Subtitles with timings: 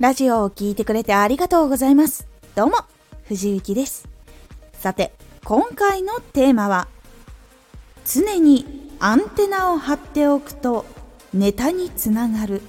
[0.00, 2.26] ラジオを聴いてくれてありがとうございます。
[2.54, 2.78] どうも、
[3.24, 4.08] 藤幸です。
[4.72, 5.12] さて、
[5.44, 6.88] 今回のテーマは、
[8.06, 10.86] 常にアンテナを張っておくと
[11.34, 12.62] ネタにつながる。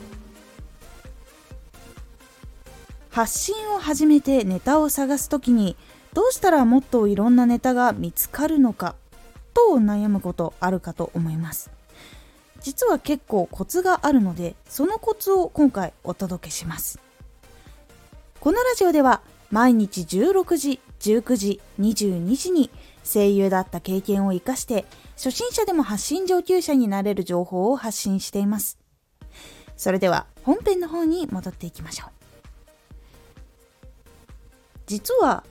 [3.11, 5.77] 発信を始めてネタを探すときに、
[6.11, 8.95] どうしたらもっといろんなネタが見つかるのか、
[9.53, 11.71] と悩むことあるかと思います。
[12.59, 16.99] 実は結構コツがあるので、そのコツを今回お届けします。
[18.41, 22.72] このラジオでは毎日16時、19時、22時に
[23.04, 28.80] 声優だった経験を活かして初心者でも発信上級者になれる情報を発信しています。
[29.77, 32.09] それでは本編の方に戻っていきましょう。
[34.88, 35.44] 実は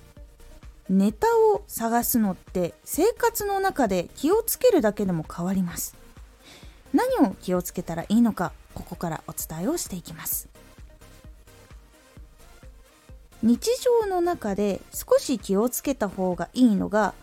[0.88, 5.94] ネタを探すのって生活の中で気をつけるだけでも変わります。
[6.92, 10.48] 何を気をつけたらいいのかここからお伝えをしていきます。
[13.42, 17.14] 日常の中で少し気をつけた方がいいのが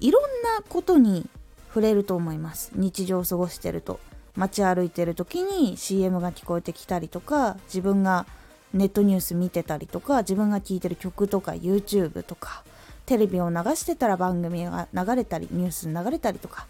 [0.00, 1.28] いろんなことに
[1.68, 2.72] 触れると思います。
[2.74, 4.00] 日常を過ごしてると。
[4.36, 8.26] 街歩いてる時に CM が聞こえてきたりとか自分が
[8.72, 12.62] ネットニュース見てたりとか自分が聴いてる曲とか YouTube とか
[13.06, 16.68] テレビを流してたら番組が流れたりニュース流れたりとか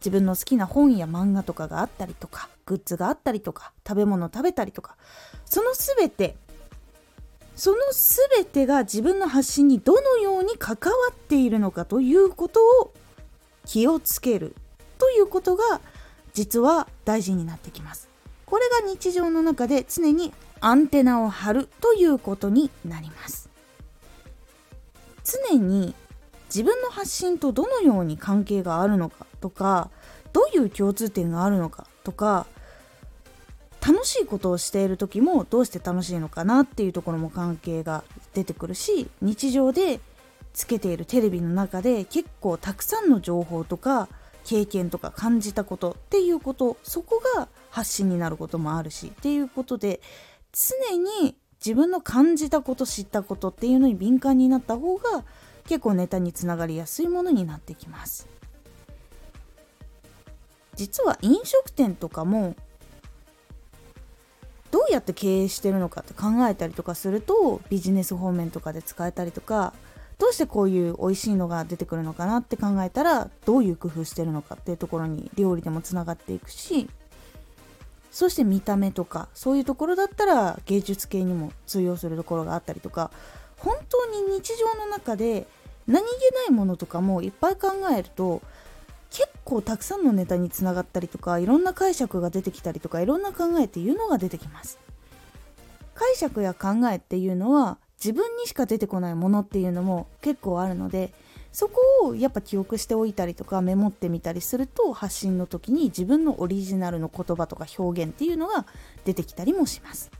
[0.00, 4.96] 自分の好きな本や漫画とかがあったりとかグッズがあったりとか食べ物食べたりとか
[5.44, 6.36] その全て
[7.56, 7.76] その
[8.34, 12.92] 全てが自分の発信にどのように関わっているのかということを
[13.64, 14.54] 気をつける
[14.98, 15.80] ということが
[16.32, 18.08] 実は大事になってきます。
[18.44, 23.48] これが日常の中で常にアンテナを張るということになります。
[25.24, 25.94] 常に
[26.46, 29.90] 自分の発信とどのように関係があるのかとか
[30.32, 32.46] どういう共通点があるのかとか
[33.86, 38.02] 楽しいことをしている時もどうして楽しいのかなっていうところも関係が
[38.32, 40.00] 出てくるし日常で
[40.54, 44.08] つけているテレビの中で結構たくさんの情報とか
[44.44, 50.00] 経験とか感じたことっていうことそこが発信になることもあるしっていうことで
[50.52, 55.24] 常に自分の感じたこと知ったことっていうのに敏感になった方が
[55.66, 58.28] 結構ネタにつながりやすいものになってきます。
[60.74, 62.54] 実は飲食店とかも
[64.74, 69.72] どうやって経営してるのかって考えたりとかするとビジネス方面とかで使えたりとか
[70.18, 76.88] どうしてこういう美味しいのが出てくるのかなって考えたらどういう工夫してるのかっていうところに料理でもつながっていくし
[78.10, 83.12] そして見た目とかそういうところだったら芸術系にも通用するところがあったりとか
[83.58, 85.46] 本当に日常の中で
[85.86, 88.42] 何気ないものとかもいっぱい考えると
[89.10, 94.78] 結構たくさんのネタにつながったりとかいろんな解釈が出てきたりとかいろんな考えっていうのが出てきます。
[95.94, 101.12] 解釈や考えっていうのは自分にしか出てこないものっていうのも結構あるので
[101.52, 108.66] そこをやっぱ記憶しておいたりとかメモってみたりすると発信の時に自分のオリジナルの言葉とか表現っていうのが
[109.04, 110.10] 出てきたりもします。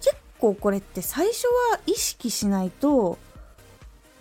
[0.00, 3.18] 結構これって最初は意識しないと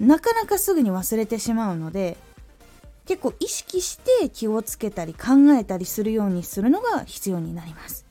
[0.03, 2.17] なかなかすぐに忘れてしまうので
[3.05, 8.05] 結構意識して気をつけたり考えたりするようにするのが必要になります。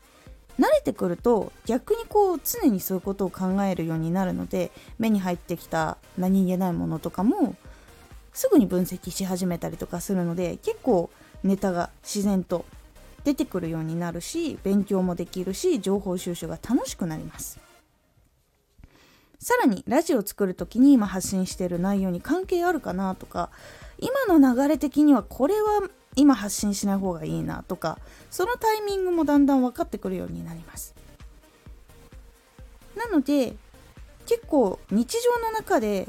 [0.58, 7.56] 慣れてくると逆にこう常にそういうことを考えるようになるので目に入ってきた何気ないものとかも
[8.34, 11.10] すぐに分析し始めたりとかするので結構
[11.42, 12.66] ネタが自然と
[13.24, 17.58] 出てくるようになるし勉強もできるし情報収集が楽しくなります。
[19.42, 23.50] さらにラジオを作る時に今発信している内容に関係あるかなとか
[23.98, 25.82] 今の流れ的にはこれは
[26.14, 27.98] 今発信しない方がいいなとか
[28.30, 30.94] そのタイミングもだんだん分かってくるようになります。
[32.96, 33.56] なので
[34.26, 36.08] 結構日常の中で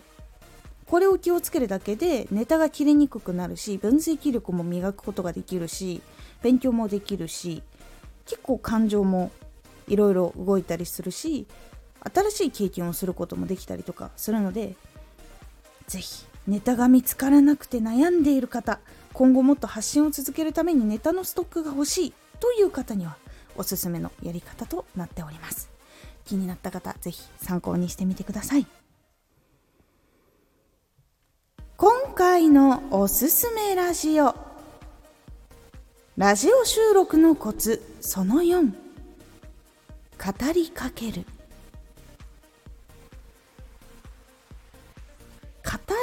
[0.86, 6.04] これを気をつけるだけでネタが切れにくくなるし分析力も磨くことができるし
[6.44, 7.64] 勉強もできるし
[8.26, 9.32] 結構感情も
[9.88, 11.48] いろいろ動いたりするし
[12.12, 14.76] 新しい経験をすることもできたりとかするので
[15.88, 18.80] 是非ネタが見つからなくて悩んでいる方
[19.14, 23.16] 今後もっと発信を続けるためにネタのストックが欲しいという方には
[23.56, 25.70] おすすめのやり方となっております。
[26.26, 28.66] 気になった方是非参考にしてみてください。
[31.78, 34.36] 今回のおすすめラジオ。
[36.18, 41.26] ラジオ収録のコツその4語りかける。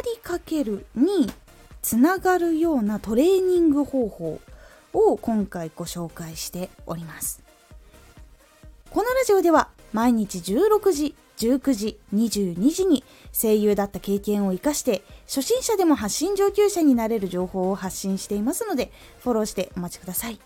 [0.00, 1.30] りかけるに
[1.82, 4.40] つながるようなトレーニング方法
[4.92, 7.42] を今回ご紹介しております。
[8.90, 13.02] このラジオでは毎日16時19時22時に
[13.32, 20.40] 声優だった経験を生かして初心者でも発信上級者になれる情報を発信していますのでフォローしてお待ちください。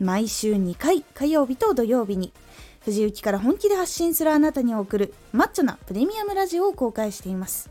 [0.00, 2.32] 毎週2回火曜日と土曜日に
[2.84, 7.70] 藤雪から本気で発信するあなたに送るマッチョなプレミアムラジオを公開しています。